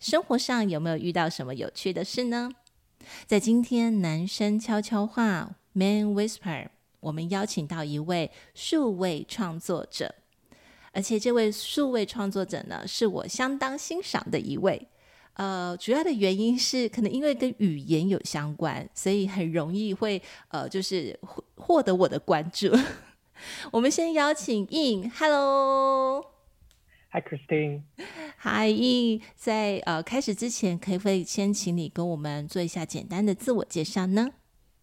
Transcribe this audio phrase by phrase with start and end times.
[0.00, 2.50] 生活上有没有遇到什么有趣的事呢？
[3.26, 6.68] 在今天男生悄悄话 Man Whisper，
[7.00, 10.14] 我们邀请到一位数位创作者，
[10.92, 14.88] 而且这位数位创作者呢，是我相当欣赏的一位。
[15.34, 21.18] 呃，主要的原因是可能因为跟语言有相关，所以很容易会呃，就是
[21.56, 22.72] 获得我的关注。
[23.70, 26.37] 我们先邀请 In，Hello。
[27.10, 27.82] Hi Christine。
[28.42, 34.28] Hi In，在呃开始之前，可不可以先请你跟我们做一下简单的自我介绍呢？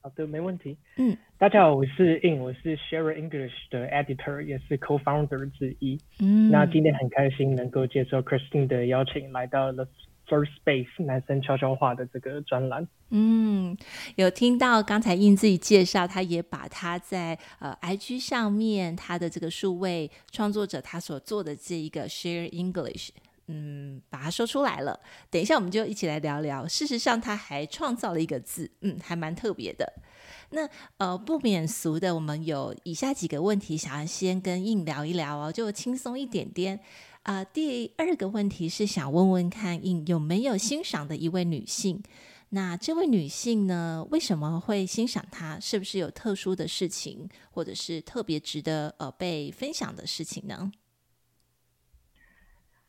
[0.02, 0.76] 好的，没问题。
[0.98, 6.00] 嗯，大家好，我是 In，我是 Share English 的 editor，也是 co-founder 之一。
[6.20, 9.88] 嗯，那今天很开心能够接受 Christine 的邀请，来到了。
[10.28, 13.78] First Space 男生悄悄话的这个专栏，嗯，
[14.16, 23.10] 有听到刚才印自己介绍，他也把他在呃 IG 上面他的这个数位创作者他所做的这一个 Share English，
[23.48, 25.00] 嗯，把它说出来了。
[25.30, 26.68] 等一下我们就一起来聊聊。
[26.68, 29.94] 事实上他还创造了一个字，嗯，还蛮特别的。
[30.50, 36.80] 那呃不免俗的，我们有以下几个问题想要先跟印聊一聊哦，就轻松一点点。
[37.26, 42.04] 啊、呃，第二个问题是想问问看，In 有没有欣赏的一位女性？
[42.50, 45.60] 那这位女性呢，为什么会欣赏她？
[45.60, 50.72] 是不是有特殊的事情，或者是特别值得呃被分享的事情呢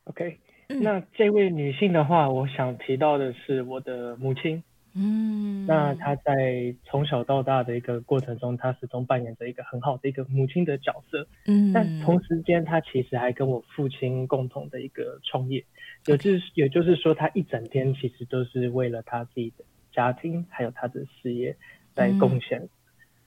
[0.05, 4.63] ？OK，那这位女性的话，我想提到的是我的母亲。
[4.99, 11.27] 嗯，那他在从小到大的一个过程中，他始终扮演着一个很好的一个母亲的角色。
[11.47, 15.63] 嗯，但同时间，他其实还跟我父亲共同的一个创业，
[16.07, 21.55] 也就是也就是说，他一整天其实都是为了他自己的家庭还有他的事业
[21.95, 22.61] 在贡献。
[22.61, 22.69] 嗯，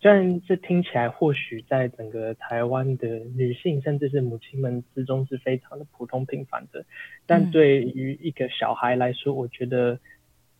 [0.01, 6.83] 虽然这听起来或许在整个台湾的女性甚至是母亲们之中是非常的普通平凡的，
[7.27, 9.99] 但对于一个小孩来说，我觉得。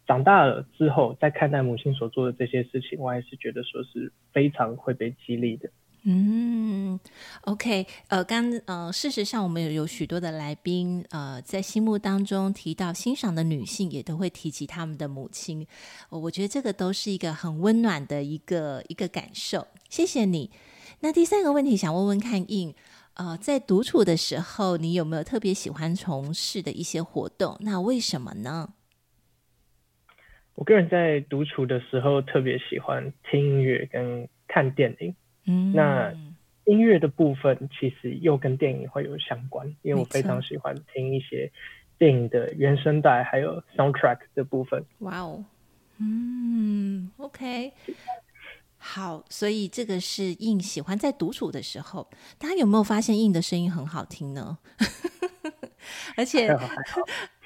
[0.09, 5.70] 长大了之后，再看待母亲所做的这些事情，我还是觉得说是非常会被激励的。
[6.03, 7.00] 嗯
[7.42, 15.68] ，OK，呃，刚呃，事实上我们有有许多的来宾，呃，在心目当中提到欣赏的女性，也都会提及他们的母亲。
[16.09, 19.68] 呃，我觉得这个都是一个很温暖的一个一个感受。
[19.90, 20.50] 谢谢你。
[21.02, 22.74] 那第三个问题想问问看，In，
[23.14, 27.58] 呃，在独处的时候，你有没有特别喜欢从事的一些活动？
[27.59, 28.74] 那为什么呢？
[30.59, 35.16] 我个人在独处的时候特别喜欢听音乐跟看电影。
[35.46, 36.14] 嗯，那
[36.66, 41.50] 音乐的部分其实又跟电影会有相关，因为我非常喜欢听一些
[41.98, 44.84] 电影的原声带，还有 soundtrack 的部分。
[44.98, 45.46] 哇哦，
[45.98, 47.72] 嗯，OK，
[48.78, 52.09] 好，所以这个是 In 喜欢在独处的时候。
[52.38, 54.58] 大家有没有发现 In 的声音很好听呢？
[56.18, 56.53] 而且。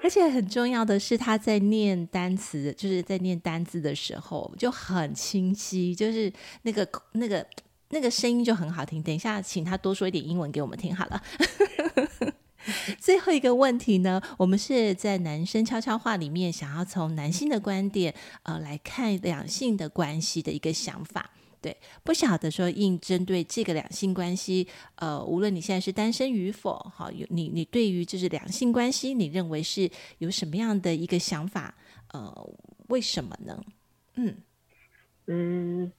[0.04, 6.32] 而且很重要的是，他在念单词，就是在念单字的时候就很清晰，就是
[6.64, 7.48] 那个那个
[7.90, 9.02] 那个声音就很好听。
[9.02, 11.24] 等一下，请他多说一点英文给我们听好了。
[13.00, 21.32] 最后一个问题呢，我们是在男生悄悄话里面，想要从男性的观点，呃，来看两性的关系的一个想法。
[21.64, 31.74] 对，不晓得说 In 针对这个两性关系，呃，无论你现在是单身与否，好，有你你对于就是两性关系，你认为是有什么样的一个想法？
[32.12, 32.50] 呃，
[32.90, 33.64] 为什么呢？
[34.16, 34.36] 嗯
[35.28, 35.90] 嗯，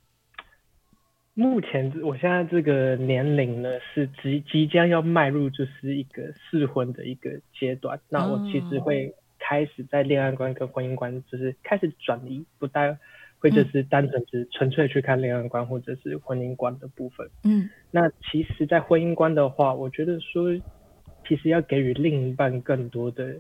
[1.33, 12.99] 目前我现在这个年龄呢，是即即将要迈入就是一个适婚的一个阶段，那我其实会开始在恋爱观跟婚姻观，就是开始转移，不带。
[13.45, 17.29] 或者是单纯只纯粹去看恋爱观或者是婚姻观的部分。
[17.43, 20.59] 嗯，那其实，在婚姻观的话，我觉得说，
[21.29, 23.35] 其实要给予另一半更多的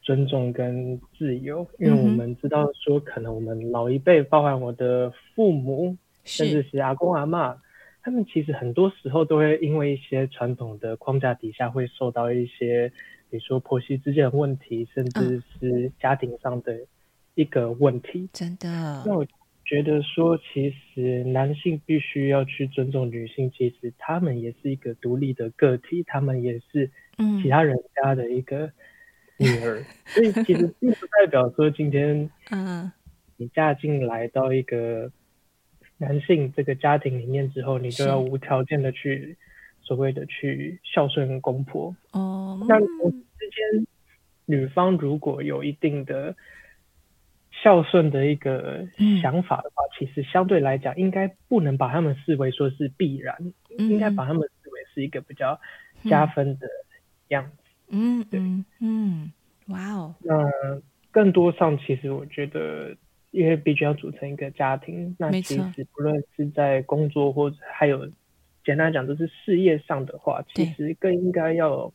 [0.00, 7.58] 尊重跟自由，因为我们知道说，可能我们老一辈，包含我的父母，甚至是阿公阿妈，
[8.02, 12.90] 他们其实很多时候都会因为一些传统的框架底下，会受到一些，
[13.28, 16.74] 比如说婆媳之间的问题，甚至是家庭上的。
[17.40, 18.68] 一个问题，真的。
[19.06, 19.24] 那我
[19.64, 26.90] 觉得说，其实男性必须要去尊重女性，其实他们也是一个独立的个体，他们也是
[27.42, 28.70] 其他人家的一个
[29.38, 32.92] 女儿， 所以其实并不代表说今天，嗯，
[33.38, 35.10] 你嫁进来到一个
[35.96, 39.38] 男性这个家庭里面之后，你就要无条件的去
[39.80, 41.96] 所谓的去孝顺公婆。
[42.12, 43.86] 哦，那我之间
[44.46, 46.34] 女方如果有一定的
[47.62, 48.86] 孝顺的一个
[49.22, 53.36] 想法的话，嗯、其实相对来讲，应该不能把他们视为说是必然，
[53.78, 55.60] 嗯、应该把他们视为是一个比较
[56.04, 56.66] 加分的
[57.28, 57.56] 样子。
[57.90, 58.40] 嗯，对，
[58.80, 59.30] 嗯，
[59.66, 60.14] 哇哦。
[60.20, 60.34] 那
[61.10, 62.96] 更多上，其实我觉得，
[63.30, 68.08] 因为必须要组成一个家庭，那其实不论是在工作或者还有
[68.64, 71.92] 简单讲就是事业上的话，其实更应该要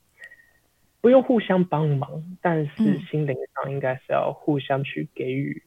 [1.06, 2.10] 不用互相帮忙，
[2.42, 5.62] 但是心灵上应该是要互相去给予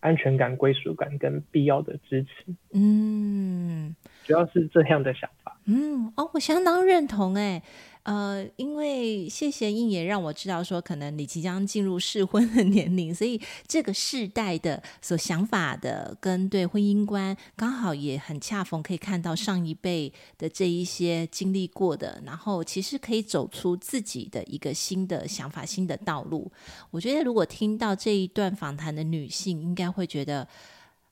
[0.00, 2.52] 安全感、归属感跟必要的支持。
[2.72, 5.60] 嗯，主要是这样的想法。
[5.66, 7.62] 嗯，哦，我相当认同哎。
[8.06, 26.52] 呃，因为谢谢应也让我知道说，可能你即将进入适婚的年龄，所以这个世代的所想法的跟对婚姻观，刚好也很恰逢可以看到上一辈的这一些经历过的，然后其实可以走出自己的一个新的想法、新的道路。
[26.92, 30.46] 我觉得如果听到这一段访谈的女性，应该会觉得，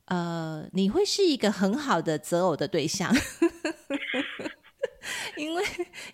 [0.05, 3.13] 呃，你会是一个很好的择偶的对象。
[5.37, 5.65] 因为，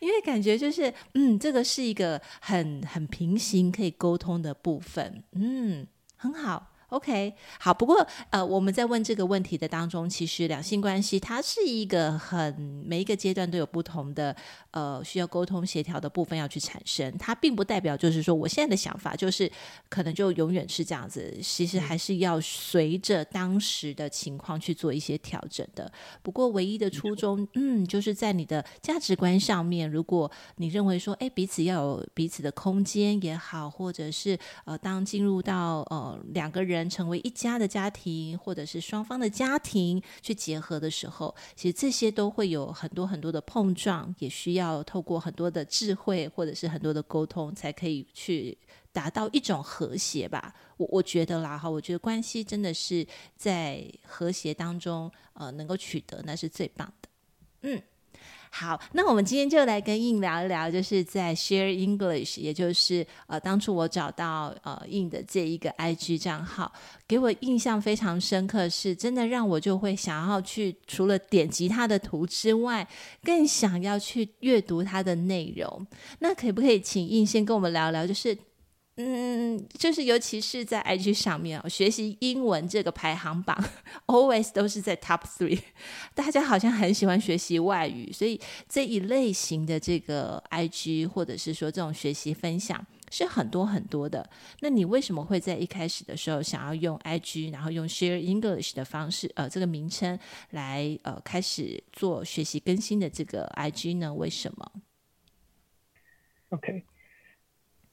[0.01, 6.70] 因为感觉就是，嗯，这个是一个很很平行可以沟通的部分，嗯，很好。
[6.91, 7.73] OK，好。
[7.73, 12.55] 不过，呃，我们在问这个问题的当中，其实两性关系它是一个很
[12.85, 14.35] 每一个阶段都有不同的
[14.73, 17.17] 呃需要沟通协调的部分要去产生。
[17.17, 19.51] 它并不代表就是说我现在的想法就是
[19.89, 21.39] 可能就永远是这样子。
[21.41, 25.91] 其实还是要随着当时的情况去做一些调整的。
[26.23, 36.80] 不过，唯一的初衷，嗯，就是在你的价值观上面，如果你认为说，哎，彼此要有彼此的空间也好，或者是呃，当进入到呃两个人。
[36.89, 48.57] 成为一家的家庭，或者是双方的家庭去结合的时候，其实这些都会有很多很多的碰撞，也需要透过很多的智慧或者是很多的沟通，才可以去
[48.93, 50.55] 达到一种和谐吧。
[50.77, 53.07] 我我觉得啦，哈，我觉得关系真的是
[53.37, 57.09] 在和谐当中，呃，能够取得那是最棒的。
[57.63, 57.83] 嗯。
[58.53, 66.71] 好，那我们今天就来跟印聊一聊，就是在 Share English，也就是呃，当初我找到呃印的这一个 IG 账号，
[67.07, 72.87] 给我印象非常深刻，是真的让我就会想要去除了点击他的图之外，
[73.23, 75.87] 更想要去阅读他的内容。
[76.19, 78.37] 那可不可以请印先跟我们聊聊，就是？
[79.03, 83.57] 嗯，就是尤其是在 IG 上面哦，学习英文这个排行榜，
[84.07, 85.59] always 都是在 top three。
[86.15, 88.39] 大家好像很喜欢学习外语，所以
[88.69, 94.29] 这一类型的这个 IG 或者是说这种学习分享是很多很多的。
[94.61, 100.19] 那你为什么会在一开始的时候想要用 IG，然后用 Share English 的方式，呃，这个名称
[100.51, 104.13] 来呃开始做学习更新的这个 IG 呢？
[104.13, 104.73] 为什么
[106.51, 106.90] ？OK。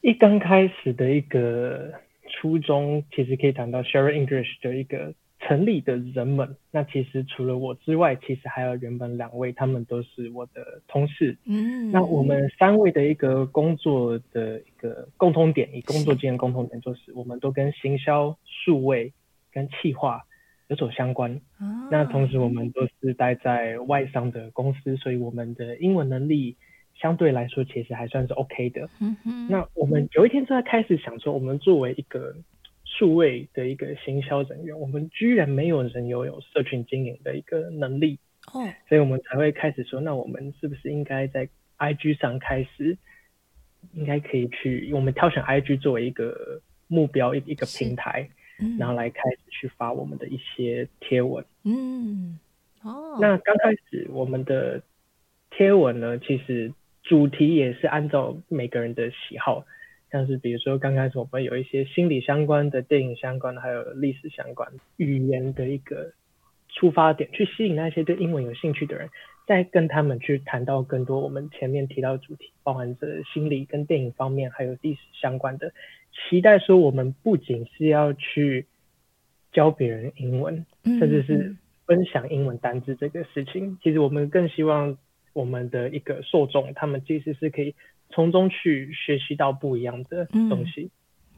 [0.08, 1.92] 一刚开始的一个
[2.30, 6.56] 初衷，其实可以谈到 Share English 的一个成立的人们。
[6.72, 11.38] 那其实除了我之外，其实还有原本两位，他们都是我的同事。
[11.44, 19.12] 嗯，那我们三位的一个工作的一个共同点，以工作经验共同点，就是我们都跟行销、数位
[19.52, 20.22] 跟企划
[20.70, 21.36] 有所相关。
[21.60, 21.90] 哦。
[21.92, 26.56] 那同时我们都是待在外商的公司，所以我们的英文能力。
[27.00, 28.90] 相对来说，其实还算是 OK 的。
[29.00, 29.48] 嗯哼。
[29.48, 32.36] 那我们有一天就在开始想说，我们作为一个
[32.84, 38.18] 数位的一个行销人员，我们居然没有人拥有社群经营的一个能力。
[38.52, 38.66] 哦。
[38.90, 42.98] 所以我们才会开始说，那我们是不是应该在 IG 上开始，
[43.94, 48.28] 应该可以去，我们挑选 IG 作为一个目标一一个平台，
[48.60, 51.46] 嗯，然后来开始去发我们的一些贴文。
[51.64, 52.40] 嗯。
[52.82, 53.20] 哦。
[53.22, 54.82] 那刚开始我们的
[55.52, 56.74] 贴文呢，其实。
[57.08, 59.66] 主题也是按照每个人的喜好，
[60.12, 66.12] 像是比如说刚开始我们有一些心理相关的、电影相关的，还有历史相关语言的一个
[66.68, 69.10] 出发点，去吸引那些对英文有兴趣的人，
[69.48, 75.72] 再跟他们去谈到更多我们前面提到的主题，包含着心理跟电影方面，还有历史相关的。
[76.12, 78.66] 期待说我们不仅是要去
[79.54, 84.98] 教别人英文，甚至是分享英文单字这个事情，其实我们更希望。
[85.38, 87.76] 我们的一个受众，他们其实是可以
[88.10, 90.90] 从中去学习到不一样的东西。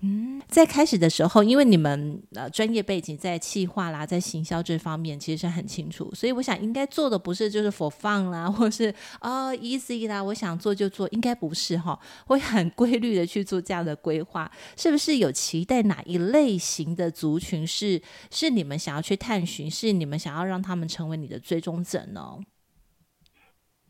[0.01, 8.85] 嗯，在开始的时候，因为你们呃专业背景在企划啦，在行销这方面其实是很清楚，所以我想应该做的不是就是 for fun 啦，或是
[9.19, 18.01] 啊、哦、easy 啦，我想做就做，应该不是哈， 会很规律的去做这样的规划，是不是有期待哪一类型的族群是
[18.31, 22.39] 是你们想要去探寻，是你们想要让他们成为你的追踪者呢？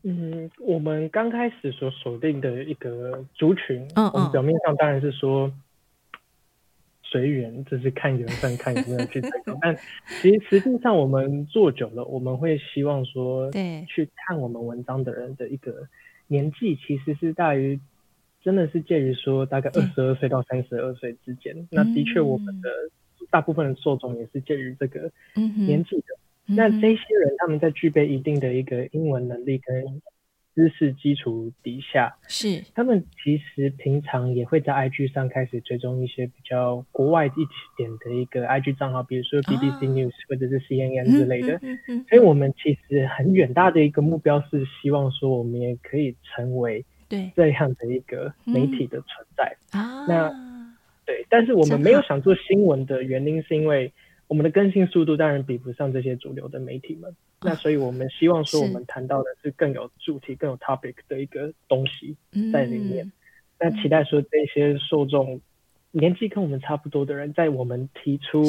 [0.02, 5.52] 嗯，我们刚开始所锁定的一个族群，嗯嗯，我们表面上当然是说。
[7.02, 9.58] 随缘，就是看缘分，看有没有去成功。
[9.60, 9.76] 但
[10.22, 15.88] 其实实际上，我们做久了，我们会希望说，对，去看我们文章的人的一个
[16.28, 17.80] 年纪，其实是大于，
[18.44, 21.66] 真的是介于说大概二十二岁到三十二岁之间。
[21.72, 22.70] 那的确，我们的
[23.28, 26.04] 大部分的受众也是介于这个年纪的。
[26.56, 30.02] 那这些人，他们在具备一定的一个英文能力跟。
[30.52, 37.30] 知识基础底下，是他们其实平常也会在 IG 上开始追踪一些比较国外一
[37.76, 41.58] 点的一个 IG 账号，比如说 BBC News 或者是 CNN 之类的。
[41.62, 42.04] 嗯嗯。
[42.08, 50.04] 所以我们其实很远大的一个目标是希望说，我们也可以成为对这样的一个媒体的存在啊。
[50.08, 50.30] 那
[51.06, 53.90] 对，但是我们没有想做新闻的原因，是因为
[54.30, 57.12] 我们的更新速度当然比不上这些主流的媒体们。
[57.42, 62.16] 那所以，我们希望说，我们谈到的是更有主题、更有 topic 的一个东西
[62.52, 63.04] 在里面。
[63.04, 63.12] 嗯、
[63.58, 65.40] 那期待说，这些受众
[65.90, 68.44] 年纪跟我们差不多的人，在我们提出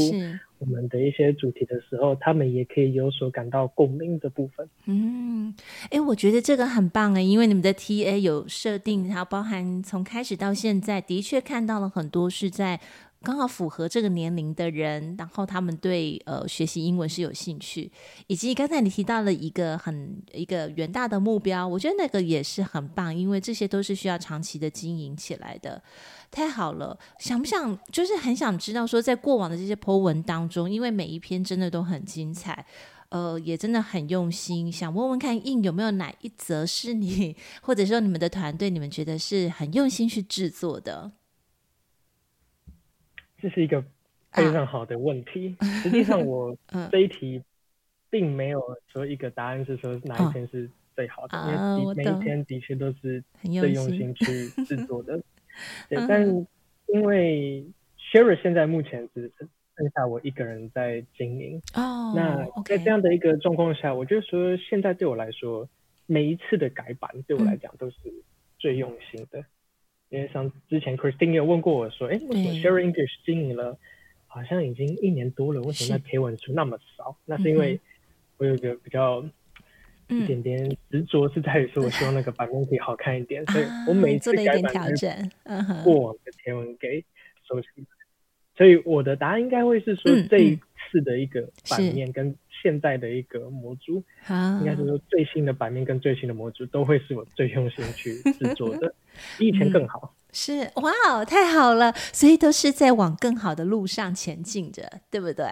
[0.59, 4.69] 我们的一些主题的时候，他们也可以有所感到共鸣的部分。
[4.85, 5.51] 嗯，
[5.85, 12.79] 哎、欸，我觉得这个很棒哎，因为你们的 TA 有设定，然后包含从开始到现在，的确看到了很多是在。
[13.23, 17.91] 刚好符合这个年龄的人，然后他们对呃学习英文是有兴趣，
[18.25, 25.81] 以及刚才你提到了一个很一个远大的目标，我觉得那个也是很棒，因为这些都是需要长期的经营起来的。
[26.31, 32.65] 太好了，想不想就是很想知道说，在过往的这些 po 文当中，因为每一篇真的都很精彩，
[33.09, 41.11] 呃，也真的很用心，想问问看印有没有哪一则是你或者说你们的团队，你们觉得是很用心去制作的？
[43.41, 43.83] 这是一个
[44.31, 45.55] 非常好的问题。
[45.59, 46.55] 啊、实际上， 我
[46.91, 47.41] 这一题
[48.09, 55.21] 并没有说一个答案是说哪一天是最好的，啊、因为每一天的确都是最用心去制作的。
[55.89, 56.25] 对，但
[56.87, 57.65] 因为
[58.11, 59.31] Sherry 现在目前只
[59.75, 61.61] 剩下我一个人在经营。
[61.73, 65.67] 哦，那在这样的一个状况下，我就说现在对我来说，
[66.05, 67.95] 每一次的改版对我来讲都是
[68.59, 69.43] 最用心的。
[70.11, 73.77] 因为像之前 Christine 有问过我说，哎，为什么 Share English 经营了
[74.27, 77.15] 好像已经一年多了，为什么那贴文数那么少？
[77.25, 77.79] 那是因为
[78.37, 79.25] 我有一个比较
[80.09, 85.31] 一点点执着，是在于说我希望那个版面可以好看一点，所以我每次改版调整，
[85.85, 87.05] 过往的贴文给
[87.47, 87.67] 收起。
[88.57, 90.57] 所以我的答案应该会是说，这一
[90.91, 98.93] 次的一个版面跟现在的一个模组，应该是说最新的版面跟最新的模珠都会是我最用心去制作的，
[99.39, 100.13] 比以前更好。
[100.33, 105.45] 是哇，太好了，所以都是在往更好的路上前进着，对不对？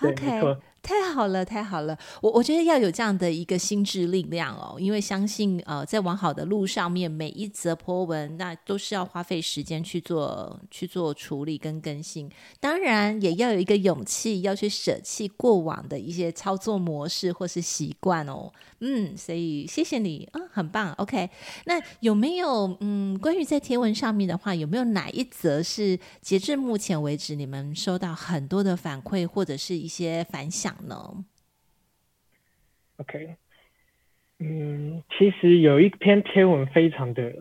[0.00, 0.56] 对，OK。
[0.82, 1.98] 太好了，太好了！
[2.22, 12.30] 我我觉得要有这样的一个心智力量哦，因为相信呃，在往好的路上面，每一则波文那都是要花费时间去做去做处理跟更新。
[12.58, 18.50] 当然，也要有一个勇气，要去舍弃过往的一些操作模式或是习惯哦。
[18.80, 20.92] 嗯，所以谢谢你啊，很棒。
[20.94, 21.28] OK，
[21.66, 30.76] 那有没有嗯，关于在贴文上面的话，有没有哪一则是截至目前为止你们收到很多的反馈或者是一些反响？
[30.86, 31.24] 呢
[32.98, 33.36] ？OK，
[34.38, 37.32] 嗯，其实有一篇贴文非常的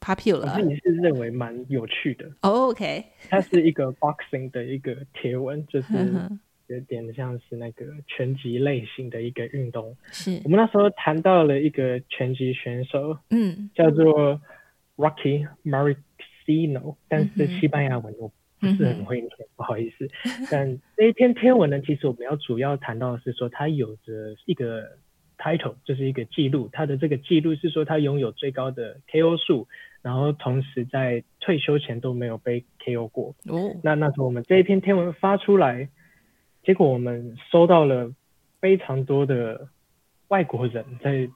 [0.00, 2.30] popular，我自己是认为蛮有趣的。
[2.40, 5.88] Oh, OK，它是一个 boxing 的一个贴文，就是
[6.74, 9.96] 有点像是那个拳击类型的一个运动。
[10.10, 14.40] 是我们那时候谈到了一个拳击选手，嗯，叫做
[14.96, 18.32] Rocky Marciano，但是西班牙文我。
[18.62, 20.06] 不是很会念，不好意思。
[20.48, 24.98] 但这一篇天文呢，其实我们要主要谈到的是说，他有着一个
[25.36, 26.68] title，就是一个记录。
[26.72, 29.66] 他的这个记录是说，他拥有最高的 KO 数，
[30.00, 33.34] 然后同时在退休前都没有被 KO 过。
[33.48, 33.74] 哦。
[33.82, 35.88] 那那时候我们这一篇天文发出来，
[36.62, 38.12] 结果我们收到了
[38.60, 39.68] 非常多的
[40.28, 41.28] 外国人在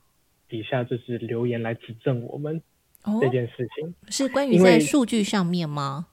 [0.48, 2.62] 底下就是留言来指正我们
[3.20, 3.88] 这件事情。
[3.88, 6.06] 哦，是关于在数据上面吗？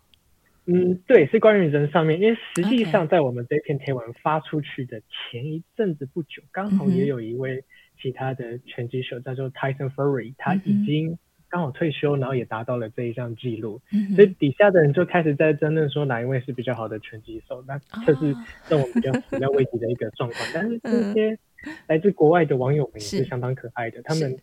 [0.66, 7.66] 嗯，对，是关于人上面，因为实际上在我们这篇贴文发出去的前一阵子不久，刚好也有一位
[8.02, 11.18] 其他的拳击手叫做 Tyson Fury，他已经
[11.54, 18.36] 刚好退休，然后也达到了这一项记录，嗯、所以底下的人就开始在争论说哪一位是比较好的拳击手，那这是
[18.68, 20.50] 让我们比较比较危急的一个状况。
[20.52, 21.38] 但是这些
[21.86, 24.36] 来自国外的网友们也是相当可爱的，他们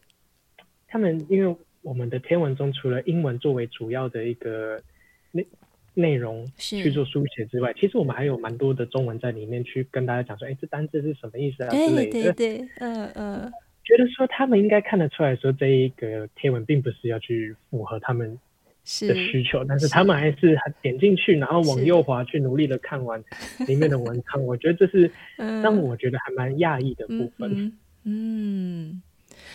[0.87, 4.81] 他们因为我们的天文中除了英文作为主要的一个
[5.33, 5.45] 内
[5.95, 12.13] 内容去做书写之外，其实我们还有蛮多的中文在里面去跟大家讲说，哎，这单字是什么意思啊之类的。
[12.13, 13.53] 对对对，嗯嗯。
[13.85, 18.39] 觉得说他们应该看得出来说，这一个贴文并不是要去符合他们
[18.85, 23.23] 的需求，是但是他们还是点进去，然后往右滑去努力的看完
[23.67, 24.43] 里面的文章。
[24.47, 27.53] 我觉得这是让我觉得还蛮讶异的部分。
[27.57, 27.73] 嗯，
[28.05, 29.03] 嗯，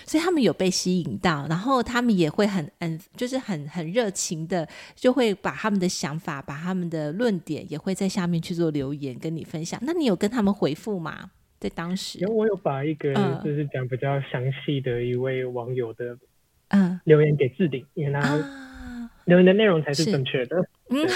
[0.05, 9.79] 所以他们有被吸引到，然后他们也会很嗯，就是很很热情的，就会把他们的想法、把他们的论点，也会在下面去做留言跟你分享。
[9.83, 11.31] 那你有跟他们回复吗？
[11.59, 16.17] 在当时，因为我有把一个就是讲比较详细的一位网友的
[16.69, 20.67] 嗯留言给置顶，嗯、因为他留言的内容才是正确的。
[20.89, 21.07] 嗯，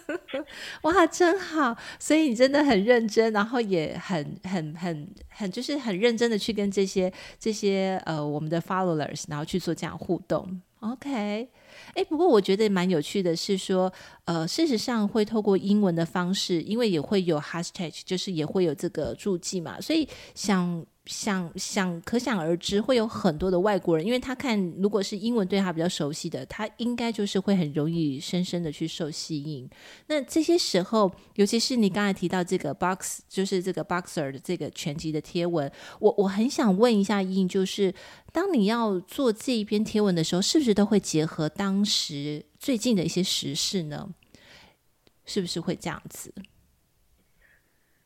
[0.82, 1.76] 哇，真好！
[1.98, 10.62] 所以你真的很认真，然后也很很很很就是很认真的去跟这些这些呃我们的 followers，然后去做这样互动。
[10.80, 11.48] OK。
[11.94, 13.92] 哎，不过我觉得蛮有趣的是说，
[14.24, 20.84] 呃，事实上会透过英文的方式，因为也会有 hashtag，就是也会有这个注记嘛，所以想。
[21.06, 29.68] 想想，可想而知，会有很多的外国人，因为他看如果是英文对他比较熟悉的，他应该就是会很容易深深的去受吸引。
[30.06, 37.94] 那这些时候，尤其是你刚才提到这个 box，就是这个 boxer 的这个全集的贴文，我我很想问一下英，就是
[38.32, 44.14] 当你要做这一篇贴文的时候，是不是都会结合当时最近的一些时事呢？
[45.26, 46.32] 是不是会这样子？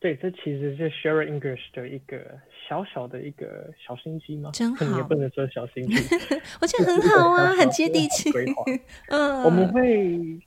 [0.00, 4.50] 对，这其实是 Share English 的一个小小的一个小心机吗？
[4.52, 5.94] 真好，也不能说小心机，
[6.60, 8.32] 我觉得很好啊，很接地气。
[9.10, 10.40] 嗯，我们会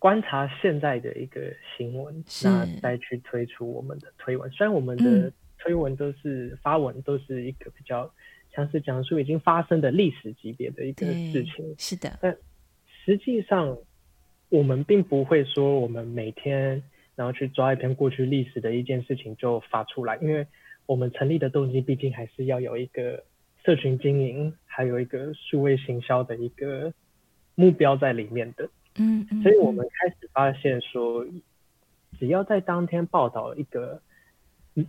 [0.00, 4.50] 观察现在的一个新闻，是那再去推出我们的推文。
[4.50, 8.12] 虽然我们的推文都是发文，都是一个比较
[8.52, 12.18] 像是讲述已经发生的历史级别的一个事情，是的。
[12.20, 12.36] 但
[13.04, 13.78] 实际上，
[14.48, 16.82] 我们并不会说我们每天。
[17.14, 20.46] 然后去抓一篇过去历史的一件事情就发出来，因为
[20.86, 23.22] 我们成立的动机毕竟还是要有一个
[23.62, 26.94] 社群经营，还有一个数位行销的一个
[27.54, 28.70] 目标在里面的。
[28.96, 31.26] 嗯，嗯，所以我们开始发现说，
[32.18, 34.00] 只要在当天报道一个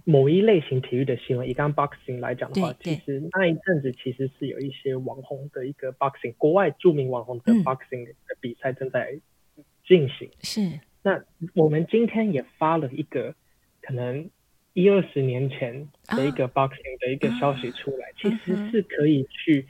[0.06, 9.20] 某一类型体育的新闻，以刚 boxing 来讲的话，其实那一阵子其实是有一些网红的一个 boxing，国外著名网红的 boxing 的比赛正在
[9.86, 10.30] 进行。
[10.42, 10.80] 是。
[11.02, 11.22] 那
[11.54, 13.36] 我们今天也发了一个
[13.82, 14.30] 可能
[14.72, 19.68] 一二十年前的一个 boxing 的一个消息出来，其实是可以去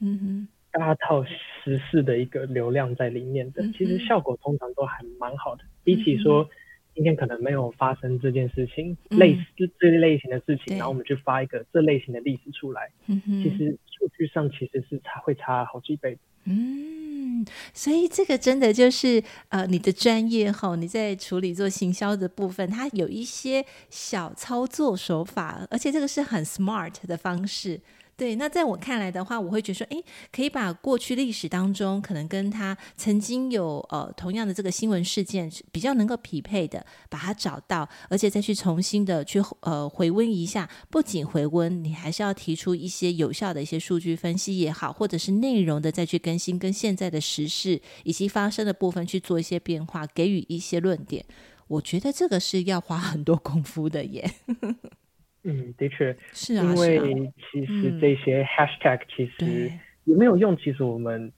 [0.00, 5.64] 嗯搭套时事的一个流量在里面的，其实效果通常都还蛮好的。
[5.82, 6.48] 比起说
[6.96, 16.18] 今天可能没有发生这件事情，类似这类型的事情，然后我们去发一个这类型的例子出来，其实数据上其实是差会差好几倍。
[16.44, 17.06] 嗯。
[17.28, 27.80] 嗯，所以这个真的就是呃，你的专业哈，你在处理做行销的部分，它有一些小操作手法，而且这个是很 smart 的方式。
[28.16, 30.02] 对，那在我看来的话，我会觉得说，诶，
[30.32, 40.66] 可以把过去历史当中可能跟他曾经有呃同样的这个新闻事件比较能够匹配的，把它找到，而且再去重新的去呃回温一下。
[40.88, 51.22] 不仅回温，你还是要提出一些有效的一些数据分析也好，或者是内容的再去更新，跟现在的时事以及发生的部分去做一些变化，给予一些论点。
[51.68, 54.30] 我觉得这个是要花很多功夫的耶。
[55.46, 56.16] 嗯，的确。
[56.32, 59.70] 是啊，因为其实这些 hashtag 其实
[60.04, 61.32] 有没有用，其实我们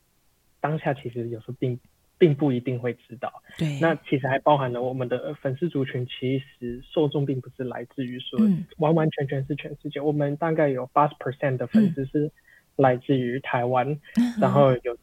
[0.61, 1.79] 当下其实有时候并
[2.17, 3.31] 并不一定会知道。
[3.59, 8.41] 对，那其实还包含了我们的粉丝族群，其实受众并不是来自于说
[8.79, 12.33] 完完全全是全世界，我们大概有八十 percent 的粉丝是
[12.77, 13.99] 来自于台湾，
[14.41, 14.97] 然后有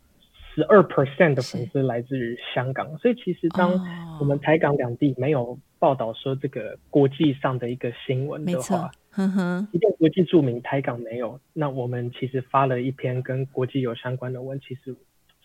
[0.55, 3.71] 十二 percent 的粉丝来自于香港，所以其实当
[4.19, 5.59] 我们台港两地没有。
[5.85, 11.39] 报道说这个国际上的一个新闻的话，呵呵，一定国际著名，台港没有。
[11.53, 14.95] 那我们其实发了一篇跟国际有相关的文，其实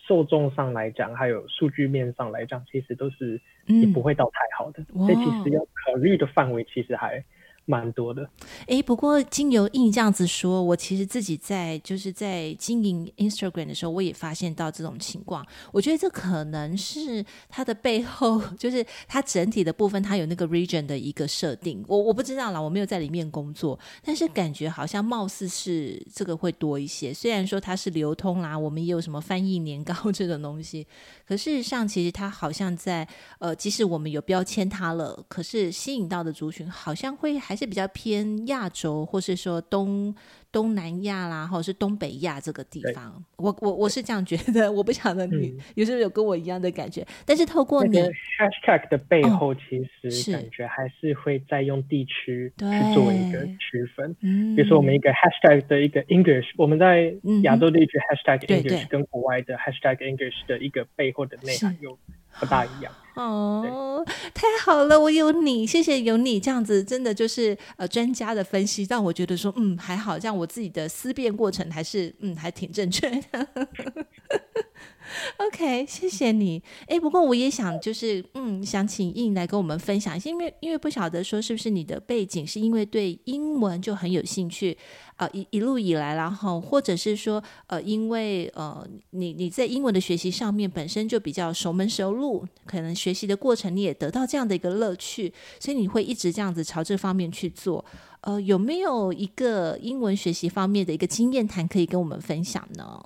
[0.07, 4.83] 受众上来讲，还有数据面上来讲，其实都是也不会到太好的。
[4.95, 7.23] 嗯、所以其实要考虑的范围其实还
[7.65, 8.27] 蛮多的，
[8.67, 15.45] 哎，不过经由印这样子说，我其实自己在就是在经营 Instagram 的时候，我也发现到这种情况。
[15.71, 21.85] 我觉得这可能是它的背后，就是它整体的部分，它有那个 region 的一个设定。
[21.87, 27.13] 我我不知道啦，我没有在里面工作，但是感觉好像貌似是这个会多一些。
[27.13, 30.85] 虽然说它是流通啦，我们也有什么翻译年糕这种东西，
[31.27, 33.07] 可事实上其实它好像在
[33.39, 37.39] 呃，即使我们有标签它了，可是吸引到的族群好像会。
[37.55, 40.13] 是比较偏亚洲，或是说东
[40.51, 43.23] 东南亚啦，或者是东北亚这个地方。
[43.37, 47.01] 我我我是这样觉得，我不晓得你有时候有跟我一样的感觉。
[47.01, 49.61] 嗯、但是透过你、那个、hashtag 的背后，其
[50.09, 54.15] 实感觉还是会再用地区去做一个区分。
[54.21, 61.97] 嗯，比如说我们一个 hashtag 的一个 English，我们在亚洲地区 hashtag English 跟国外的 hashtag English 的一个背后的内涵有
[62.39, 62.91] 不大一样。
[63.13, 73.47] 哦，太好了，我有你，谢谢有你这样子，真的就是呃专家的分析，让我觉得说嗯还好，这样我自己的思辨过程还是嗯还挺正确的。
[75.37, 76.61] OK，谢谢你。
[76.87, 84.77] 哎，不过我也想就是嗯想请印来跟我们分享一下，因为因为不晓得说是不是你的背景是因为对英文就很有兴趣。
[85.17, 97.85] 啊，一一路以来，然后或者是说，呃，因为呃，你你在英文的学习上面本身就比较熟门熟路，可能学习的过程你也得到这样的一个乐趣，所以你会一直这样子朝这方面去做。
[98.21, 102.99] 呃，有没有一个英文学习方面的一个经验谈可以跟我们分享呢？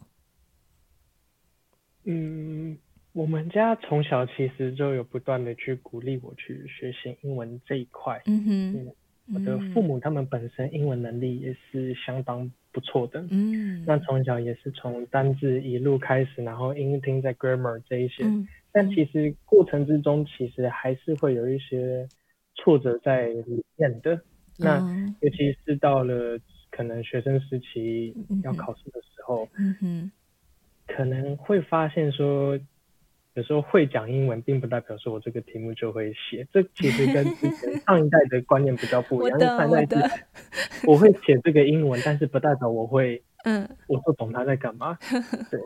[2.06, 2.78] 嗯，
[3.14, 8.22] 我们家从小其实就有不断的去鼓励我去学习英文这一块。
[8.26, 8.74] 嗯哼。
[8.74, 8.96] 嗯
[9.34, 22.08] 我的父母他们本身英文能力也是相当不错的，嗯，那从小也是从单字一路开始，然后英听在 grammar 这一些，嗯，但其实过程之中其实还是会有一些
[22.54, 24.22] 挫折在里面的，嗯，
[24.60, 24.78] 那
[25.22, 26.38] 尤其是到了
[26.70, 30.12] 可能学生时期要考试的时候，嗯哼，
[30.88, 32.60] 可能会发现说。
[33.38, 36.48] 有时候会讲英文，并不代表说我这个题目就会写。
[36.54, 39.38] 这其实跟之前 上一代的观念比较不一样。
[39.38, 44.98] 上一代是我会写这个英文，但是不代表我会，嗯，我不懂他在干嘛。
[45.52, 45.60] 对，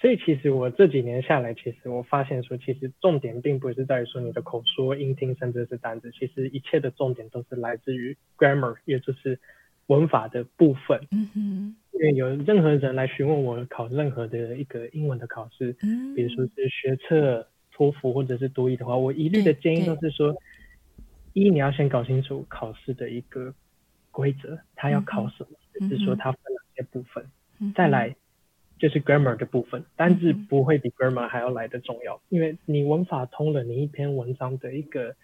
[0.00, 6.10] 所以其实我这几年下来，其实我发现说，其实重点并不是在于说你的口说、音听，甚至是单字。
[6.10, 9.38] 其实一切的重点都是来自于 grammar，也就是
[9.86, 11.06] 文法的部分。
[11.12, 11.76] 嗯哼。
[11.94, 20.34] 因为有任何人来询问我考任何的一个英文的考试，嗯，比如说是学测、托福或者是多益的话，我一律的建议都是说：
[21.34, 23.54] 一，你要先搞清楚考试的一个
[24.10, 27.24] 规则，它要考什么，就、嗯、是说它分哪些部分。
[27.60, 28.16] 嗯、再来
[28.76, 35.14] 就是 grammar 的部分，单字不会比 grammar 还要来的重要，因为你文法通了，你一篇文章的一个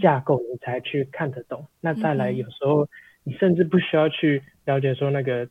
[0.00, 1.66] 架构，你才去看得懂。
[1.80, 2.88] 那再来，有时候
[3.24, 5.48] 你甚至不需要去了解说那个。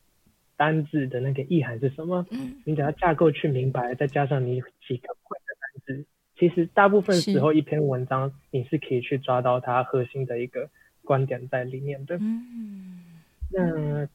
[0.62, 2.24] 单字的那个意涵是什么？
[2.30, 10.70] 嗯，你只要架构去明白，再加上你几个会的单字，其实大部分时候一篇文章你是可以去抓到它核心的一个
[11.02, 12.16] 观点在里面的。
[12.18, 13.02] 嗯，
[13.50, 14.08] 那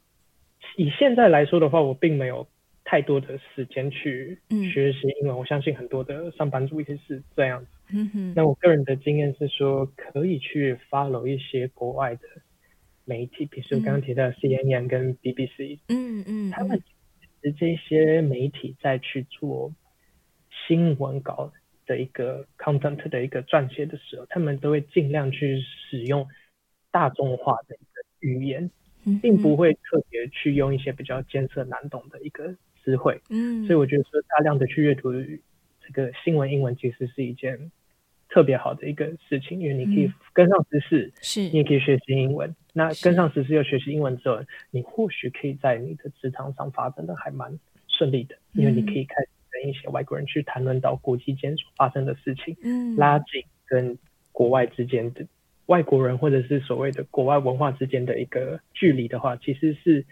[0.77, 2.47] 以现在来说的话，我并没有
[2.85, 4.39] 太多的时间去
[4.71, 5.37] 学习英文。
[5.37, 7.67] 我相信很多的上班族也是这样子。
[7.89, 12.21] 嗯哼，那我个人的经验是说，可以去 follow 一些国外的。
[13.07, 16.83] 媒体，比如说刚刚提到 CNN 跟 BBC，嗯嗯，他们
[17.41, 19.73] 是这些媒体在去做
[20.67, 21.53] 新闻稿
[21.85, 26.27] 的一个 content 的一个撰写的时候，他们都会尽量去使用
[26.91, 28.69] 大众化的一个语言，
[29.21, 33.21] 并不会特别去用一些比较艰涩难懂的一个词汇。
[33.29, 37.71] 嗯，所以我觉得说大量的去阅读这个新闻英文，其实是一件。
[38.29, 42.53] 特别好的一个事情，因为你可以跟上时事，是、嗯，你也可以学习英文。
[42.77, 53.97] 那跟上时事又学习英文之后，你或许可以在你的职场上发展的还蛮顺利的，因为你可以开始跟一些外国人去谈论到国际间所发生的事情，嗯，拉近跟
[54.31, 55.25] 国外之间的
[55.65, 60.05] 外国人或者是所谓的国外文化之间的一个距离的话，其实是。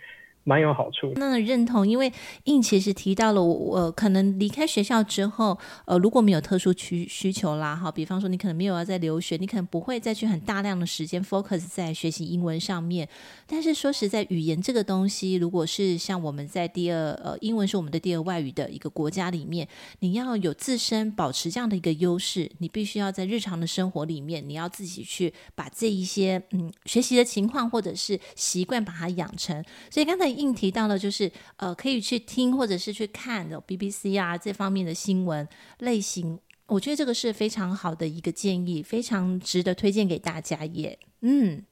[0.47, 13.09] 蛮有好处，那认同，因为印其实提到了我，我可能离开学校之后，呃，如果没有特殊需需求啦，哈，比方说你可能没有要在留学，你可能不会再去很大量的时间 focus 在学习英文上面。
[13.47, 19.67] 但是说实在，语言这个东西，如果是像我们在第二，呃，英文是我们的第二外语的一个国家里面，
[20.01, 29.65] 你要有自身保持这样的一个优势，你必须要在日常的生活里面，你要自己去把这一些嗯学习的情况或者是习惯把它养成。
[29.89, 30.34] 所以刚才。
[30.37, 35.47] 应提到了，就是呃，可以去听或者是去看的 BBC 啊这方面的新闻
[35.79, 40.97] 类型，我觉得这个是非常好的一个建议，非常值得推荐给大家也。
[41.21, 41.63] 嗯，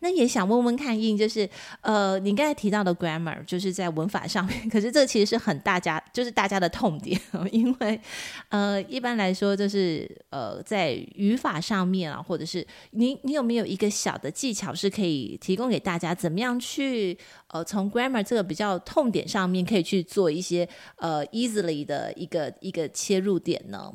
[0.00, 1.48] 那也想问问看印，就是
[1.80, 7.20] 呃，你刚才提到的 grammar，就是在文法上面， 可是这其实是很大家，就是大家的痛点，
[7.52, 8.00] 因为
[8.48, 17.16] 呃，一般来说就是呃，在语法上面啊，或者是你你有没有一个小的技巧是可以提供给大家，怎么样去
[17.48, 23.92] 呃，从 grammar 这个比较痛点上面，可以去做一些呃 easily 的一个一个切入点呢？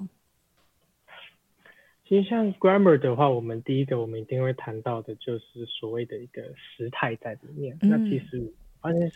[2.06, 7.78] 其实像 grammar 的话，我们第一个我们一定会谈到的就是所谓的一个时态在里面。
[7.82, 9.10] 嗯、那其实发现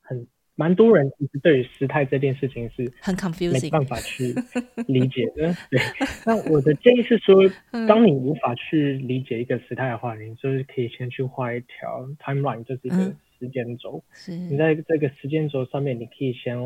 [0.00, 4.34] 很蛮多人其实对于时态这件事情是很 confusing，没办法去
[4.88, 5.54] 理解的。
[5.70, 5.80] 对，
[6.26, 7.36] 那我的建议是说，
[7.86, 12.96] 当你无法去理解一个时态的话，你就是可以先去画一条 timeline，就是一个
[13.38, 14.02] 时间轴。
[14.28, 16.58] 嗯、你在这个时间轴上面，你可以先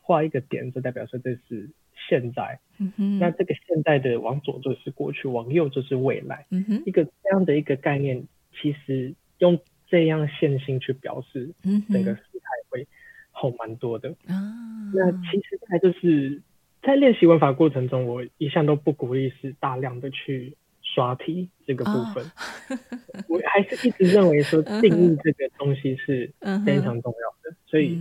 [0.00, 1.68] 画一个点，就代表说这是。
[2.08, 8.26] 现在，嗯哼，那这个现在的往左就是过去，往右就是未来，嗯哼，一个这样的一个概念，
[8.60, 12.86] 其实用这样线性去表示，嗯，整个时态会
[13.30, 14.10] 好蛮多的。
[14.26, 16.40] 啊、嗯，那其实在就是
[16.82, 26.32] 在练习文法过程中，我一向都不鼓励是大量的去刷题这个部分，哦、 我还是一直认为说定义这个东西是
[26.64, 27.98] 非常重要的，嗯、所以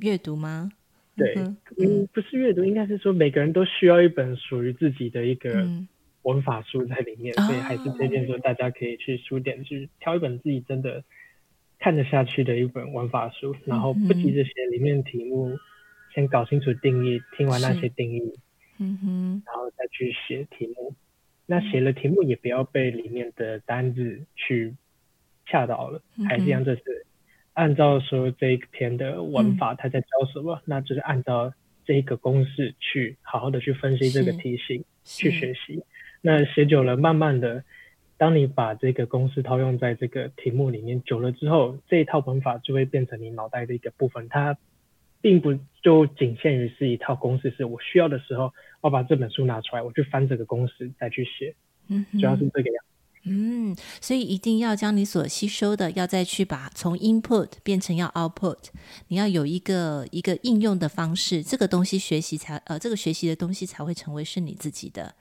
[0.00, 0.70] 阅、嗯、读吗？
[1.14, 1.34] 对，
[1.78, 5.68] 嗯，不是阅读，应该是说每个人都需要一本属于自己的一个
[6.22, 11.04] 文法书在里面，嗯、所以还是推荐说大家可以去书店去挑一本自己真的
[11.78, 15.58] 看得下去的一本文法书，然后不急着写里面题目，
[16.14, 18.32] 先搞清楚定义，听完那些定义，
[18.78, 20.94] 嗯哼，然后再去写题目。
[21.44, 24.74] 那写了题目也不要被里面的单字去
[25.44, 27.06] 吓到了，还是一样，就是。
[27.54, 30.56] 按照说这一篇的文法，它在教什么？
[30.56, 31.52] 嗯、那就是按照
[31.84, 35.84] 这一个公式去好好的去分析这个题型，去学习。
[36.20, 37.64] 那写久了，慢慢的，
[38.16, 44.28] 当你把这个公式套用在这个题目里面久了之后，这一套文法就会变成你脑袋的一个部分。
[44.28, 44.56] 它
[45.20, 51.54] 并不就仅限于是一套公式，是我需要的时候，我把这本书拿出来，我去翻这个公式再去写。
[51.88, 52.84] 嗯，主要是这个样。
[53.24, 58.58] 嗯，所以一定要将你所吸收的，要再去把从 input 变成要 output，
[59.08, 65.14] 你要有一个一个应用的方式，这个东西学习才呃，这个学习的东西才会成为是你自己的。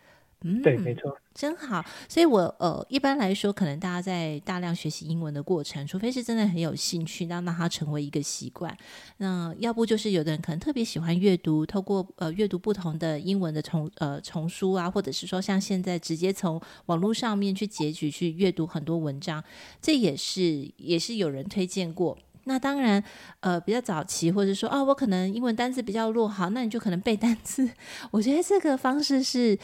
[0.43, 1.85] 嗯，对，没错，真好。
[2.09, 8.75] 所以我呃，一般来说，可能大家在大量学习英文的过程，除非是真的很有兴趣，那让它成为一个习惯。
[9.17, 19.43] 那要不就是有的人可能特别喜欢阅读，透过呃阅读不同的英文的丛呃丛书啊，或者是说像现在直接从网络上面去截取去阅读很多文章，
[19.79, 22.17] 这也是也是有人推荐过。
[22.45, 23.03] 那当然
[23.41, 27.69] 呃比较早期，或者说哦，我可能英文单词比较弱，好，那你就可能背单词。
[28.09, 29.59] 我觉得这个方式是。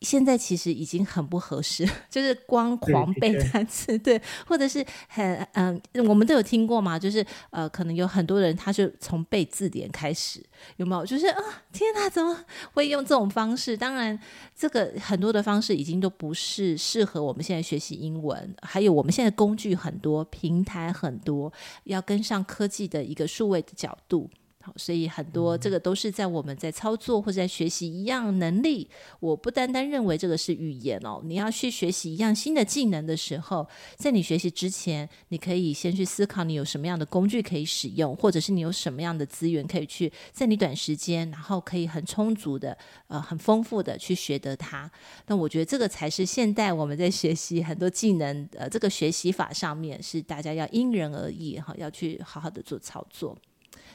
[0.00, 10.42] 现在其实已经很不合适， 就是光狂背单词，对，对，对，或者是很嗯，我们都有听过嘛，就是呃，可能有很多人他就从背字典开始，
[10.76, 11.04] 有没有？
[11.04, 12.34] 就是啊，天哪，怎么
[12.72, 13.76] 会用这种方式？
[13.76, 14.18] 当然，
[14.56, 21.52] 这个很多的方式已经都不是适合我们现在学习英文，还有我们现在工具很多，平台很多，
[21.84, 24.30] 要跟上科技的一个数位的角度。
[24.62, 28.86] 好，所以很多这个都是在我们在操作或者在学习一样能力。
[29.18, 42.76] 我不单单认为这个是语言哦，你要去学习一样新的技能的时候，在你学习之前，你可以先去思考你有什么样的工具可以使用，或者是你有什么样的资源可以去在你短时间，然后可以很充足的、
[43.08, 44.90] 呃，很丰富的去学得它。
[45.28, 53.34] 那我觉得这个才是现代我们在学习很多技能呃，这个学习法上面是大家要因人而异哈，要去好好的做操作。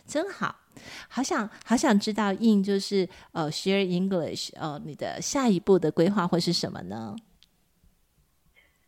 [0.06, 0.56] 真好，
[1.10, 7.16] 好想好想知道印就是呃，Share English 呃，你的下一步的规划会是什么呢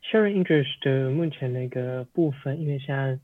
[0.03, 3.19] ？Share English 的目前那个部分，因为现在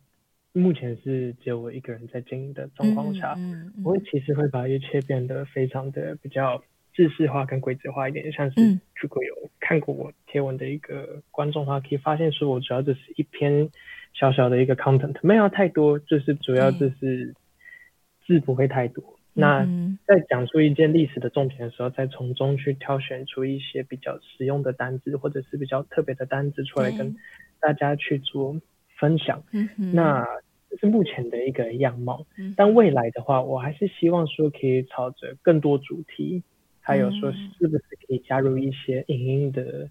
[0.54, 13.70] 目前是只有我一个人在经营的状况下，嗯嗯嗯、我其实会把一切变得非常的比较制式化跟规则化一点，像是如果有看过我贴文的一个观众的话，可以发现说我主要就是一篇
[14.14, 17.36] 小小的一个 content，没有太多，就是主要就是。
[18.26, 19.04] 字不会太多。
[19.36, 19.66] 那
[20.06, 27.16] 在讲出一件历史的重点的时候，再从中去挑选出一些比较实用的单字，或者是比较特别的单字出来跟
[27.60, 28.62] 大家去做
[29.00, 29.44] 分享。
[29.52, 30.24] 嗯、那
[30.70, 32.28] 这是目前的一个样貌。
[32.38, 36.44] 嗯、但未来的话，我还是希望说可以朝着更多主题，
[36.80, 39.90] 还有说是不是可以加入一些影音的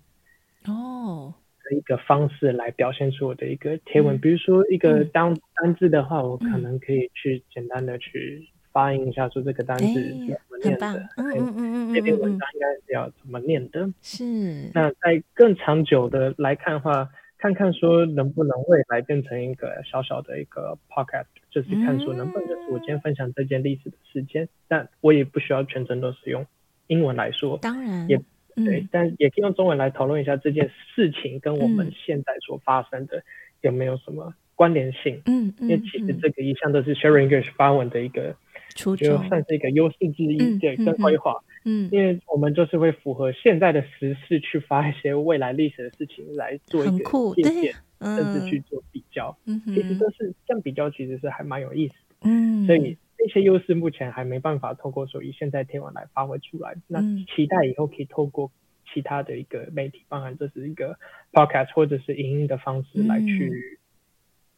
[0.67, 1.35] 哦。
[1.71, 13.89] 一个方式来表现出我的一个贴文，嗯、比如说一个单单字的话，嗯、我可能可以去简单的去发音一下，说这个单字是怎么念的，嗯嗯嗯嗯，这篇文章应该是要怎么念的。
[14.01, 14.71] 是。
[14.75, 26.47] 那在更长久的来看的话，看看说能不能未来变成一个小小的一个 podcast，就是看说能不能就是我今天分享这件历史的时间，嗯、但我也不需要全程都使用
[26.87, 28.09] 英文来说，当然。
[28.09, 28.21] 也
[28.57, 33.23] 对，嗯、但也可以用中文来讨论一下这件事情跟我们现在所发生的
[33.61, 38.35] 有没有什么关联性，嗯，因为其实这个一向都是 Share English 发文的一个。
[38.75, 58.51] 就算是一个优势之一，嗯、对，跟规划，嗯，因为我们就是会符合现在的时事去发一些未来历史的事情来做一个借鉴，甚至去做比较，嗯，其实都是这样比较，其实是还蛮有意思的，嗯，所以这些优势目前还没办法透过所以现在天文来发挥出来，那期待以后可以透过
[58.93, 60.99] 其他的一个媒体，包含这是一个
[61.33, 63.79] podcast 或者是影音的方式来去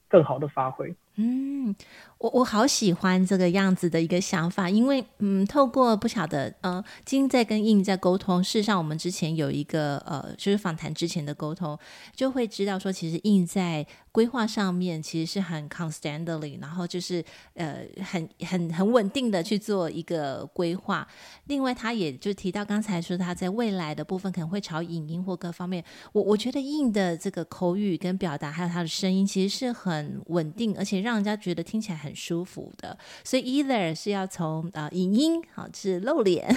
[0.08, 0.94] 更好的发挥。
[1.16, 1.72] 嗯，
[2.18, 11.78] 我我好喜欢这个样子的一个想法，因为嗯，透过不晓得呃，今在跟印在沟通，事实上我们之前有一个呃，就是访谈之前的沟通，
[12.16, 17.24] 就会知道说，其实印在规划上面其实是很 constantly，然后就是
[17.54, 21.06] 呃，很很很稳定的去做一个规划。
[21.46, 31.03] 另外，他也就提到刚才说他在未来的部分可能会朝影音或各方面，我我觉得印的这个口语跟表达还有他的声音其实是很稳定，而且。
[31.04, 36.48] 让人家觉得听起来很舒服的，所以 either 是要从呃影音好是露脸，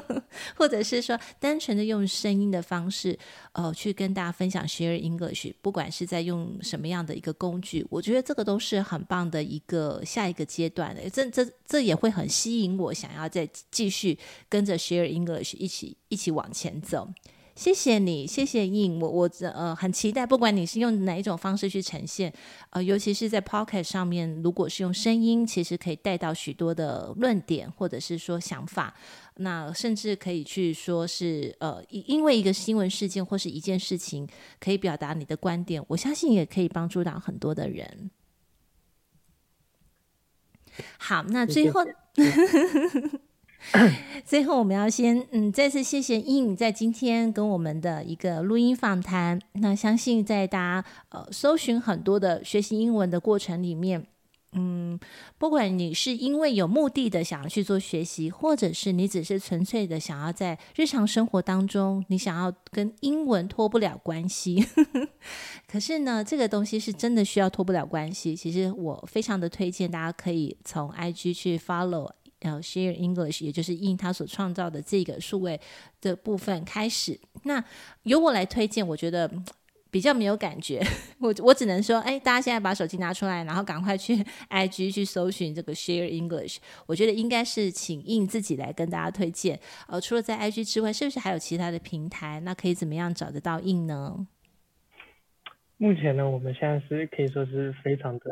[0.54, 3.18] 或者是说单纯的用声音的方式，
[3.52, 17.08] 呃，去跟大家分享 share English，不管是在用什么样的一个工具，我觉得这个都是很棒的一个下一个阶段的，这这这也会很吸引我，想要再继续跟着 share English 一起一起往前走。
[17.56, 22.32] 谢谢你，谢谢印，我我呃很期待，不管你是用哪一种方式去呈现，
[22.70, 28.92] 呃，尤其是在 Pocket 上面，如果是用声音，其实可以带到许多的论点或者是说想法，
[29.36, 38.10] 那甚至可以去说是呃，因为一个新闻事件或是一件事情，可以表达你的观点，我相信也可以帮助到很多的人。
[40.98, 41.84] 好，那最后。
[44.24, 49.40] 最后，我们要先嗯，再次谢谢印在今天跟我们的一个录音访谈。
[49.54, 54.06] 那相信在大家呃搜寻很多的学习英文的过程里面，
[54.52, 54.98] 嗯，
[55.38, 64.64] 不管你是因为有目的的想要去做学习，或者是你只是纯粹的想要在日常生活当中，你想要跟英文脱不了关系。
[65.66, 68.36] 可是呢，这个东西是真的需要脱不了关系。
[68.36, 72.10] 其实我非常的推荐大家可以从 IG 去 follow。
[72.44, 75.58] 然后 Share English，也就是印他所创造的这个数位
[76.02, 77.18] 的部分开始。
[77.44, 77.64] 那
[78.02, 79.28] 由我来推荐，我觉得
[79.90, 80.84] 比较没有感觉。
[81.18, 86.58] 我我只能说，哎，大家现在把手机拿出来，然后赶快去 IG 去搜寻这个 Share English。
[86.84, 89.58] 我觉得应该是请印自己来跟大家推荐。
[89.86, 92.40] 呃，除了在 IG 之外，是不是还有其他的平台？
[92.40, 94.26] 那可以怎么样找得到印呢？
[95.78, 98.24] 目前呢，我们现在是可以说是非常的。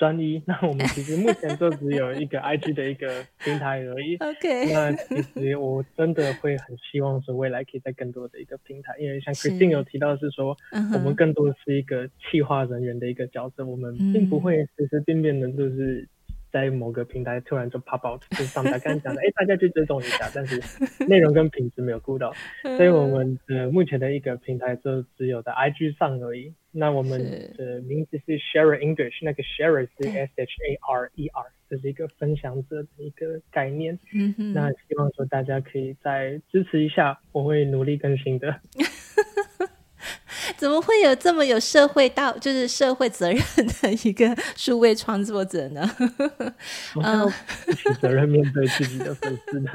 [0.00, 4.16] 专一， 那我们其实目前就只有一个 IG 的一个平台而已。
[4.24, 10.56] OK，那其实我真的会很希望说未来可以在更多的一个平台，因为像 Christine 有提到是说，
[10.94, 16.08] 我们更多的是一个企划人员的一个角色，我们并不会随随便便的，就是。
[16.52, 20.60] 在某个平台突然就 pop out，就是上台刚讲的，哎、欸，大家去追踪一下，但是
[21.06, 22.34] 内容跟品质没有顾到，
[22.76, 26.52] 所以我们的目前的一个平台就只有在 IG 上而已。
[26.72, 27.20] 那我们
[27.56, 33.98] 的名字是 Share English，那个 Share 是 S H A R E R，这是一个分享者的一个概念。
[34.12, 38.60] 嗯哼，那希望说大家可以再支持一下，我会努力更新的。
[40.56, 43.40] 怎么会有这么有社会道，就是社会责任
[43.82, 45.88] 的一个数位创作者呢？
[47.02, 47.32] 嗯，
[48.00, 49.70] 责任面对自己的粉丝呢？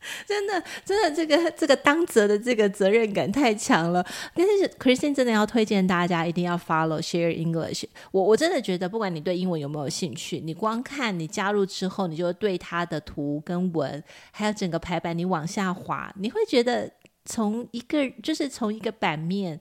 [0.26, 4.04] 真的，真的，这个这个当责的这个责任感太强了。
[4.34, 7.84] 但是 Christine 真的要推荐大家一定要 follow Share English。
[8.12, 16.90] 我我真的觉得，不管你对英文有没有兴趣，你光看你加入之后，你就对它的图跟文，还有整个排版，你往下滑，你会觉得
[17.24, 19.60] 从一个就是从一个版面。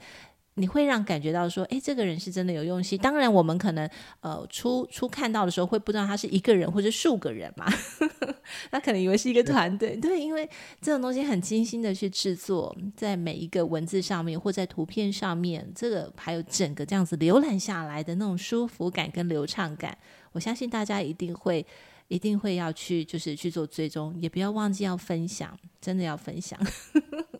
[0.59, 2.97] 你会让感觉到说，哎，这个人是真的有用心。
[2.97, 3.87] 当然，我们可能
[4.21, 7.71] 呃初初看到的时候会不知道他是一个人或者数个人嘛，
[8.71, 9.95] 他可能以为是一个团队。
[9.95, 10.49] 对，因为
[10.81, 19.95] 这种东西很精心的去制作，在每一个文字上面或在图片上面，这个还有整个这样子浏览下来的那种舒服感跟流畅感，
[20.31, 21.63] 我相信大家一定会
[22.07, 26.59] 一定会要去就是去做追踪，也不要忘记要分享，真的要分享。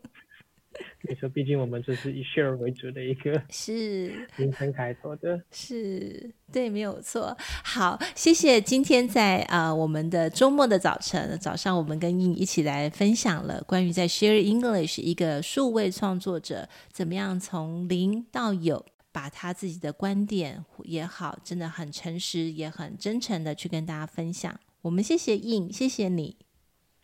[1.08, 7.36] 没错，毕竟我们就是以 share 为主的一个 是名称开头的，是对，没有错。
[7.64, 18.84] 好，谢谢今天在啊、呃、我们的周末的早晨早上，我们跟印一起来分享了关于在 share English 一个数位创作者怎么样从零到有。
[19.10, 24.54] 把他自己的观点也好，真的很诚实，也很真诚的去跟大家分享。
[24.82, 26.36] 我们谢谢印，谢谢你，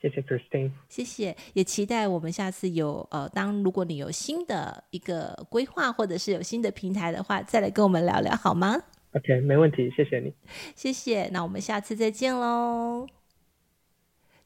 [0.05, 8.77] 谢谢 Christine，谢谢，也期待我们下次有呃，当如果你有新的一个规划，或者是有新的平台的话，再来跟我们聊聊好吗
[9.15, 10.35] ？OK，没问题，谢谢你，
[10.77, 13.07] 谢谢，那我们下次再见喽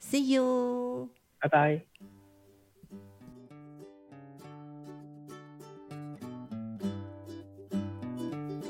[0.01, 1.09] ，See you，
[1.41, 2.08] 拜拜。